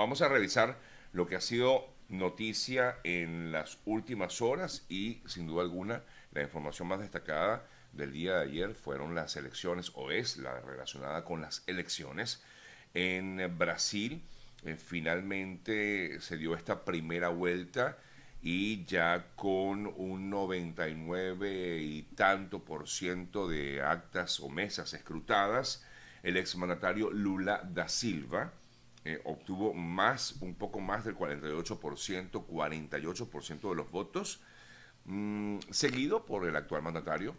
[0.00, 0.78] vamos a revisar
[1.12, 6.88] lo que ha sido noticia en las últimas horas y sin duda alguna la información
[6.88, 11.64] más destacada del día de ayer fueron las elecciones o es la relacionada con las
[11.66, 12.42] elecciones
[12.94, 14.22] en Brasil.
[14.64, 17.98] Eh, finalmente se dio esta primera vuelta
[18.40, 25.84] y ya con un 99 y tanto por ciento de actas o mesas escrutadas,
[26.22, 28.54] el exmandatario Lula da Silva
[29.04, 34.40] eh, obtuvo más, un poco más del 48%, 48% de los votos,
[35.04, 37.34] mm, seguido por el actual mandatario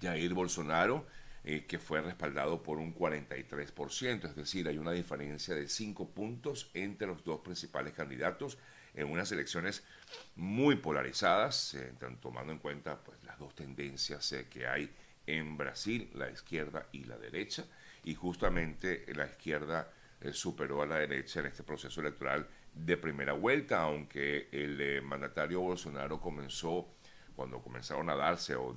[0.00, 1.06] Jair Bolsonaro,
[1.44, 6.70] eh, que fue respaldado por un 43%, es decir, hay una diferencia de 5 puntos
[6.74, 8.58] entre los dos principales candidatos
[8.94, 9.84] en unas elecciones
[10.36, 14.92] muy polarizadas, eh, tomando en cuenta pues, las dos tendencias que hay
[15.26, 17.64] en Brasil, la izquierda y la derecha,
[18.04, 23.32] y justamente la izquierda eh, superó a la derecha en este proceso electoral de primera
[23.32, 26.94] vuelta, aunque el mandatario Bolsonaro comenzó,
[27.34, 28.74] cuando comenzaron a darse, o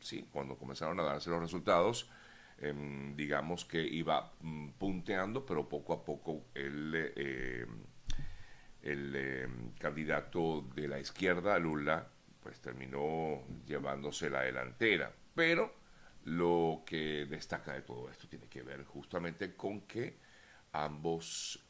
[0.00, 2.10] sí, cuando comenzaron a darse los resultados,
[2.58, 6.94] em, digamos que iba mm, punteando, pero poco a poco él
[8.82, 12.08] el em, candidato de la izquierda, Lula,
[12.42, 15.12] pues terminó llevándose la delantera.
[15.34, 15.74] Pero
[16.24, 20.18] lo que destaca de todo esto tiene que ver justamente con que
[20.72, 21.62] ambos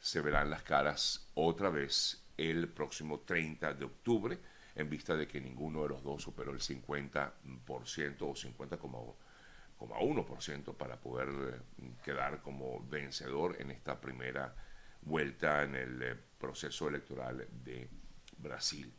[0.00, 4.38] se verán las caras otra vez el próximo 30 de octubre,
[4.74, 11.28] en vista de que ninguno de los dos superó el 50% o 50,1% para poder
[11.28, 11.60] eh,
[12.04, 14.54] quedar como vencedor en esta primera
[15.02, 17.90] vuelta en el eh, proceso electoral de
[18.38, 18.92] Brasil.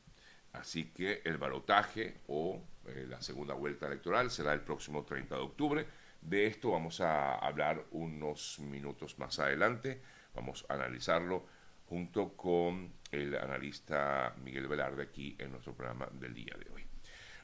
[0.54, 5.42] Así que el balotaje o eh, la segunda vuelta electoral será el próximo 30 de
[5.42, 5.86] octubre.
[6.22, 10.02] De esto vamos a hablar unos minutos más adelante.
[10.36, 11.46] Vamos a analizarlo
[11.88, 16.86] junto con el analista Miguel Velarde aquí en nuestro programa del día de hoy.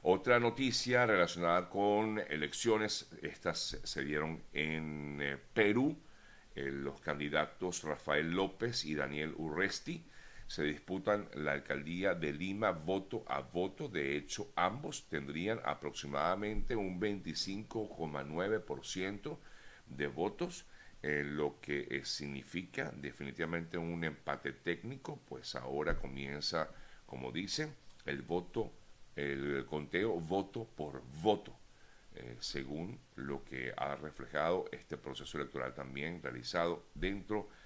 [0.03, 5.97] Otra noticia relacionada con elecciones, estas se dieron en eh, Perú
[6.53, 10.05] eh, los candidatos Rafael López y Daniel Urresti
[10.47, 13.87] se disputan la alcaldía de Lima voto a voto.
[13.87, 19.37] De hecho, ambos tendrían aproximadamente un 25,9%
[19.87, 20.65] de votos,
[21.01, 26.69] eh, lo que eh, significa definitivamente un empate técnico, pues ahora comienza,
[27.05, 27.73] como dicen,
[28.05, 28.71] el voto,
[29.15, 31.57] el conteo voto por voto.
[32.15, 37.64] Eh, según lo que ha reflejado este proceso electoral también realizado dentro de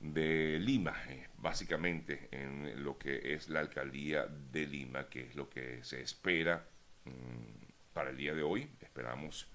[0.00, 5.82] Lima, eh, básicamente en lo que es la alcaldía de Lima, que es lo que
[5.82, 6.68] se espera
[7.04, 8.70] mm, para el día de hoy.
[8.80, 9.48] Esperamos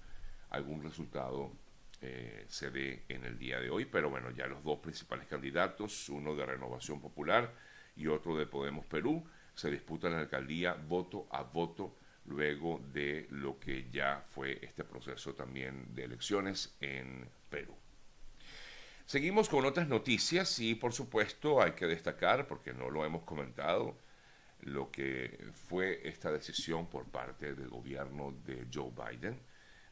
[0.50, 1.52] algún resultado
[2.06, 6.10] eh, se dé en el día de hoy, pero bueno, ya los dos principales candidatos,
[6.10, 7.50] uno de Renovación Popular
[7.96, 9.24] y otro de Podemos Perú,
[9.54, 15.34] se disputan la alcaldía voto a voto luego de lo que ya fue este proceso
[15.34, 17.74] también de elecciones en Perú.
[19.06, 23.98] Seguimos con otras noticias y por supuesto hay que destacar, porque no lo hemos comentado,
[24.60, 29.38] lo que fue esta decisión por parte del gobierno de Joe Biden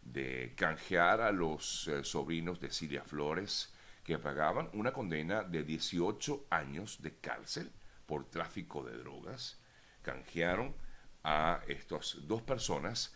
[0.01, 3.73] de canjear a los eh, sobrinos de Cilia Flores
[4.03, 7.71] que pagaban una condena de 18 años de cárcel
[8.07, 9.61] por tráfico de drogas.
[10.03, 10.75] Canjearon
[11.23, 13.15] a estas dos personas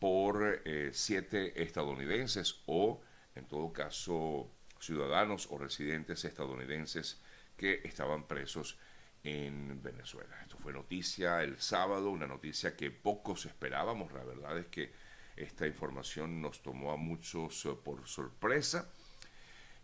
[0.00, 3.00] por eh, siete estadounidenses o,
[3.34, 7.20] en todo caso, ciudadanos o residentes estadounidenses
[7.56, 8.78] que estaban presos
[9.24, 10.40] en Venezuela.
[10.42, 14.12] Esto fue noticia el sábado, una noticia que pocos esperábamos.
[14.12, 14.92] La verdad es que
[15.36, 18.90] esta información nos tomó a muchos eh, por sorpresa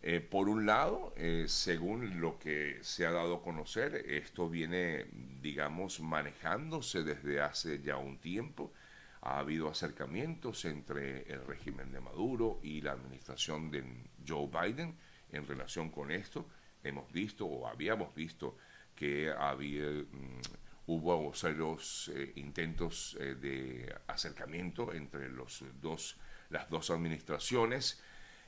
[0.07, 5.07] eh, por un lado, eh, según lo que se ha dado a conocer, esto viene,
[5.41, 8.71] digamos, manejándose desde hace ya un tiempo.
[9.25, 13.83] Ha habido acercamientos entre el régimen de Maduro y la administración de
[14.25, 14.97] Joe Biden
[15.31, 16.47] en relación con esto.
[16.83, 18.57] Hemos visto o habíamos visto
[18.95, 20.41] que había, mm,
[20.87, 26.17] hubo serios eh, intentos de acercamiento entre los dos,
[26.49, 28.01] las dos administraciones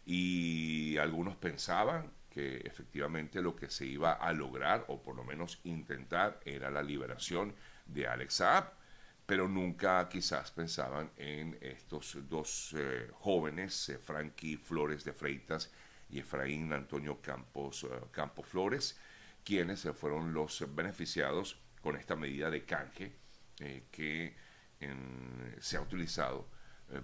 [0.06, 5.60] y algunos pensaban que efectivamente lo que se iba a lograr, o por lo menos
[5.64, 7.56] intentar, era la liberación
[7.88, 8.74] de Alex Saab,
[9.28, 15.70] pero nunca quizás pensaban en estos dos eh, jóvenes, eh, Frankie Flores de Freitas
[16.10, 18.98] y Efraín Antonio Campos, eh, Flores,
[19.44, 23.14] quienes fueron los beneficiados con esta medida de canje
[23.92, 24.36] que
[25.60, 26.48] se ha utilizado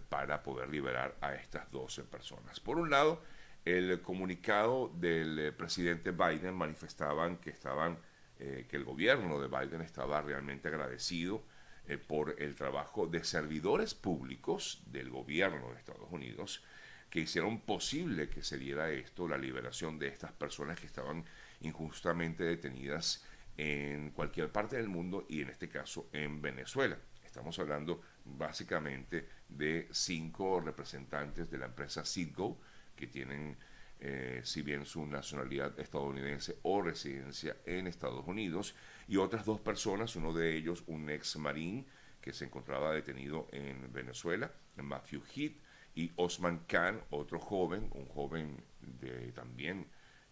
[0.08, 2.60] para poder liberar a estas 12 personas.
[2.60, 3.22] Por un lado,
[3.66, 7.98] El comunicado del presidente Biden manifestaban que estaban
[8.38, 11.44] que el gobierno de Biden estaba realmente agradecido
[11.88, 16.64] eh, por el trabajo de servidores públicos del gobierno de Estados Unidos
[17.10, 21.24] que hicieron posible que se diera esto, la liberación de estas personas que estaban
[21.62, 23.24] injustamente detenidas
[23.58, 26.98] en cualquier parte del mundo y en este caso en Venezuela.
[27.24, 32.60] Estamos hablando básicamente de cinco representantes de la empresa Citgo
[32.96, 33.58] que tienen,
[34.06, 38.76] eh, si bien su nacionalidad estadounidense o residencia en Estados Unidos,
[39.08, 41.88] y otras dos personas, uno de ellos un ex marín
[42.20, 45.56] que se encontraba detenido en Venezuela, Matthew Heath,
[45.96, 49.88] y Osman Khan, otro joven, un joven de, también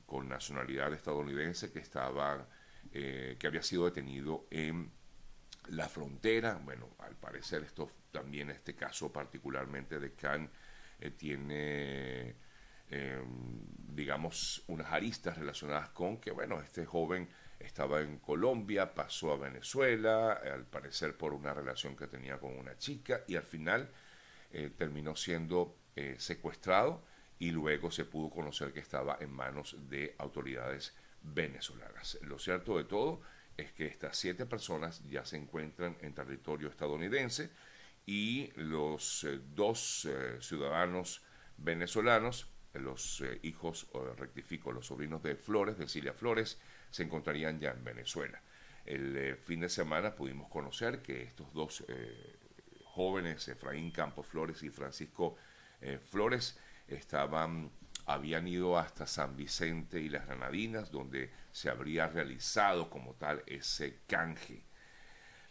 [0.05, 2.49] con nacionalidad estadounidense que estaba,
[2.91, 4.91] eh, que había sido detenido en
[5.69, 6.59] la frontera.
[6.61, 10.49] Bueno, al parecer esto también este caso particularmente de Khan
[10.99, 12.35] eh, tiene
[12.91, 13.61] em,
[13.95, 17.29] digamos unas aristas relacionadas con que bueno este joven
[17.59, 22.77] estaba en Colombia pasó a Venezuela al parecer por una relación que tenía con una
[22.77, 23.89] chica y al final
[24.51, 27.03] eh, terminó siendo eh, secuestrado
[27.39, 32.19] y luego se pudo conocer que estaba en manos de autoridades venezolanas.
[32.21, 33.21] Lo cierto de todo
[33.57, 37.49] es que estas siete personas ya se encuentran en territorio estadounidense
[38.05, 40.07] y los eh, dos
[40.39, 41.23] ciudadanos
[41.57, 43.87] venezolanos, los hijos,
[44.17, 46.59] rectifico, los sobrinos de Flores, de Cilia Flores,
[46.89, 48.41] se encontrarían ya en Venezuela.
[48.85, 51.83] El fin de semana pudimos conocer que estos dos
[52.91, 55.37] jóvenes, Efraín Campos Flores y Francisco
[55.79, 57.71] eh, Flores, estaban,
[58.05, 63.99] habían ido hasta San Vicente y las Granadinas, donde se habría realizado como tal ese
[64.07, 64.63] canje.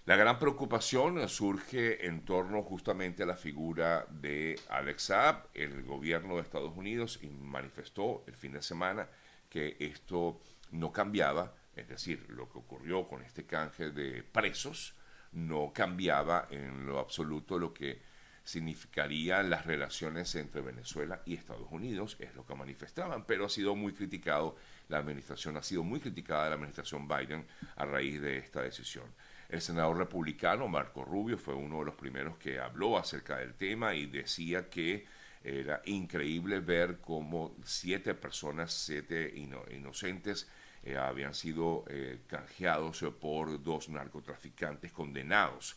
[0.06, 5.48] La gran preocupación surge en torno justamente a la figura de Alex Saab.
[5.52, 9.08] El gobierno de Estados Unidos manifestó el fin de semana
[9.50, 14.94] que esto no cambiaba, es decir, lo que ocurrió con este canje de presos,
[15.32, 18.00] no cambiaba en lo absoluto lo que
[18.42, 23.76] significarían las relaciones entre Venezuela y Estados Unidos, es lo que manifestaban, pero ha sido
[23.76, 24.56] muy criticado,
[24.88, 29.04] la administración ha sido muy criticada la administración Biden a raíz de esta decisión.
[29.50, 33.92] El senador republicano Marco Rubio fue uno de los primeros que habló acerca del tema
[33.96, 35.04] y decía que
[35.42, 39.34] era increíble ver cómo siete personas, siete
[39.70, 40.48] inocentes,
[40.84, 45.76] eh, habían sido eh, canjeados eh, por dos narcotraficantes condenados,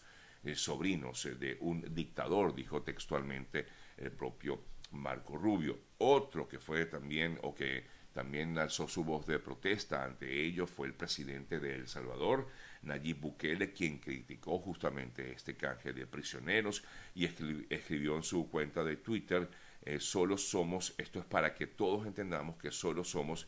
[0.55, 3.65] sobrinos de un dictador, dijo textualmente
[3.97, 4.61] el propio
[4.91, 5.79] Marco Rubio.
[5.97, 10.87] Otro que fue también, o que también alzó su voz de protesta ante ello, fue
[10.87, 12.47] el presidente de El Salvador,
[12.83, 16.83] Nayib Bukele, quien criticó justamente este canje de prisioneros
[17.15, 19.49] y escribió en su cuenta de Twitter,
[19.99, 23.47] solo somos, esto es para que todos entendamos que solo somos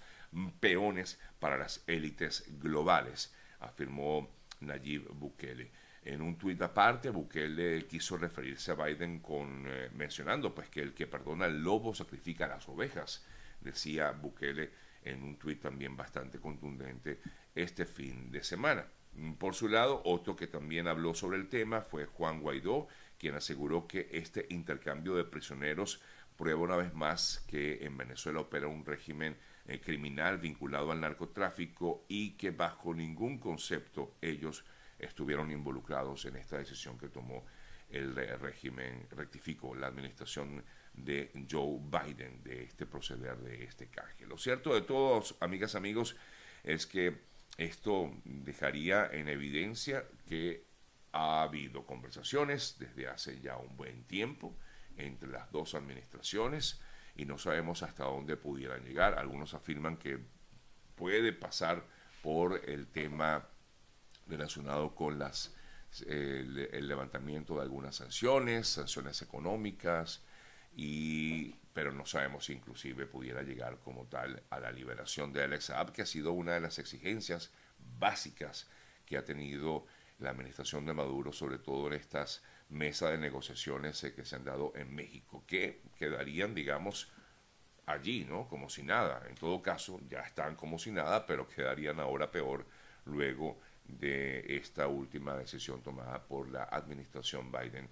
[0.60, 4.30] peones para las élites globales, afirmó
[4.62, 5.72] Nayib Bukele.
[6.04, 10.94] En un tuit aparte, Bukele quiso referirse a Biden con, eh, mencionando pues que el
[10.94, 13.26] que perdona al lobo sacrifica a las ovejas,
[13.66, 14.72] decía Bukele
[15.02, 17.20] en un tuit también bastante contundente
[17.54, 18.86] este fin de semana.
[19.38, 23.88] Por su lado, otro que también habló sobre el tema fue Juan Guaidó, quien aseguró
[23.88, 26.02] que este intercambio de prisioneros
[26.36, 29.38] prueba una vez más que en Venezuela opera un régimen
[29.68, 34.66] eh, criminal vinculado al narcotráfico y que bajo ningún concepto ellos
[35.00, 37.46] estuvieron involucrados en esta decisión que tomó
[37.90, 40.64] el régimen, rectificó la administración
[40.98, 44.26] de Joe Biden de este proceder de este canje.
[44.26, 46.16] Lo cierto de todos, amigas, amigos,
[46.64, 47.18] es que
[47.58, 50.66] esto dejaría en evidencia que
[51.12, 54.56] ha habido conversaciones desde hace ya un buen tiempo
[54.98, 56.82] entre las dos administraciones
[57.16, 59.18] y no sabemos hasta dónde pudieran llegar.
[59.18, 60.20] Algunos afirman que
[60.96, 61.86] puede pasar
[62.22, 63.48] por el tema
[64.28, 65.56] relacionado con las
[66.08, 70.22] el, levantamiento de algunas sanciones, sanciones económicas,
[70.76, 75.66] y, pero no sabemos si inclusive pudiera llegar como tal a la liberación de Alex
[75.66, 77.52] Saab, que ha sido una de las exigencias
[77.98, 78.68] básicas
[79.06, 79.86] que ha tenido
[80.20, 84.44] la administración de Maduro, sobre todo en estas mesas de negociaciones eh, que se han
[84.44, 87.12] dado en México, que quedarían, digamos,
[87.86, 88.48] allí, ¿no?
[88.48, 89.24] Como si nada.
[89.30, 92.66] En todo caso, ya están como si nada, pero quedarían ahora peor
[93.06, 97.88] luego de esta última decisión tomada por la administración Biden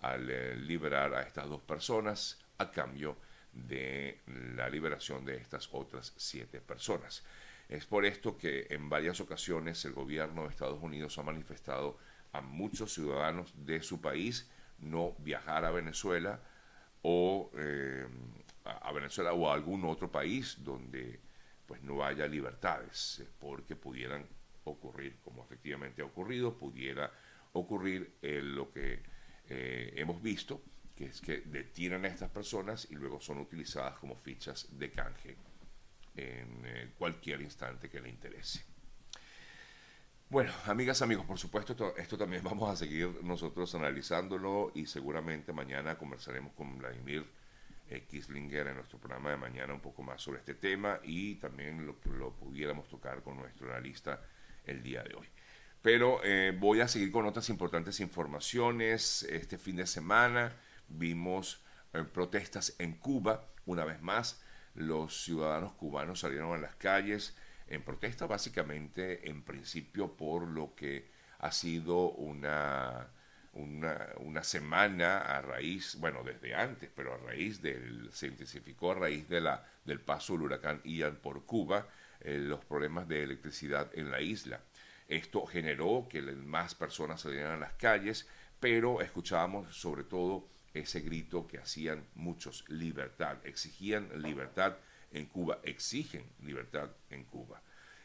[0.00, 3.16] al eh, liberar a estas dos personas a cambio
[3.52, 4.20] de
[4.56, 7.24] la liberación de estas otras siete personas.
[7.68, 11.98] Es por esto que en varias ocasiones el gobierno de Estados Unidos ha manifestado
[12.32, 16.40] a muchos ciudadanos de su país no viajar a Venezuela
[17.02, 18.06] o eh,
[18.64, 21.20] a Venezuela o a algún otro país donde
[21.66, 24.26] pues no haya libertades, porque pudieran
[24.64, 27.12] ocurrir, como efectivamente ha ocurrido, pudiera
[27.52, 29.02] ocurrir lo que
[29.48, 30.62] eh, hemos visto,
[30.96, 35.36] que es que detienen a estas personas y luego son utilizadas como fichas de canje
[36.16, 38.64] en eh, cualquier instante que le interese.
[40.30, 45.96] Bueno, amigas, amigos, por supuesto, esto, también vamos a seguir nosotros analizándolo y seguramente mañana
[45.96, 47.24] conversaremos con Vladimir
[47.88, 51.86] eh, Kislinger en nuestro programa de mañana un poco más sobre este tema y también
[51.86, 54.20] lo, lo pudiéramos tocar con nuestro analista
[54.64, 55.28] el día de hoy.
[55.82, 59.22] Pero eh, voy a seguir con otras importantes informaciones.
[59.24, 60.52] Este fin de semana
[60.88, 63.46] vimos eh, protestas en Cuba.
[63.66, 64.42] Una vez más,
[64.74, 67.36] los ciudadanos cubanos salieron a las calles
[67.68, 73.08] en protesta básicamente, en principio, por lo que ha sido una,
[73.52, 79.28] una, semana a raíz, bueno, desde antes, pero a raíz del, se intensificó a raíz
[79.28, 81.86] de la, del paso del huracán Ian por Cuba,
[82.20, 84.60] eh, los problemas de electricidad en la isla.
[85.08, 88.28] Esto generó que más personas salieran a las calles,
[88.60, 94.76] pero escuchábamos sobre todo ese grito que hacían muchos, libertad, exigían libertad
[95.10, 97.62] en Cuba, exigen libertad en Cuba.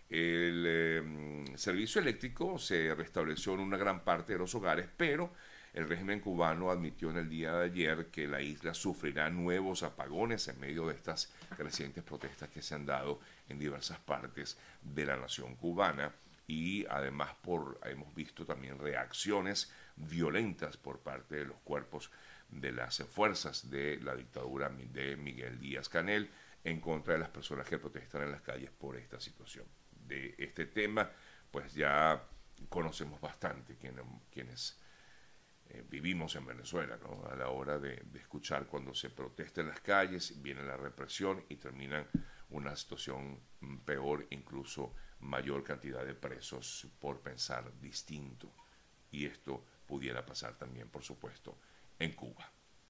[0.10, 5.33] El em, servicio eléctrico se restableció en una gran parte de los hogares, pero
[5.74, 10.48] el régimen cubano admitió en el día de ayer que la isla sufrirá nuevos apagones
[10.48, 13.19] en medio de estas crecientes protestas que se han dado
[13.50, 16.13] en diversas partes de la nación cubana
[16.47, 22.12] y además por hemos visto también reacciones violentas por parte de los cuerpos
[22.50, 26.29] de las fuerzas de la dictadura de Miguel Díaz Canel
[26.63, 29.65] en contra de las personas que protestan en las calles por esta situación.
[29.91, 31.09] De este tema,
[31.51, 32.21] pues ya
[32.69, 34.79] conocemos bastante quienes, quienes
[35.69, 37.25] eh, vivimos en Venezuela, ¿no?
[37.29, 41.43] A la hora de, de, escuchar cuando se protesta en las calles, viene la represión
[41.50, 42.07] y terminan
[42.50, 43.39] una situación
[43.85, 48.51] peor, incluso mayor cantidad de presos por pensar distinto.
[49.11, 51.57] Y esto pudiera pasar también, por supuesto,
[51.99, 52.52] en Cuba.